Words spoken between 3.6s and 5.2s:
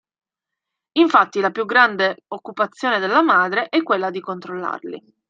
è quella di controllarli.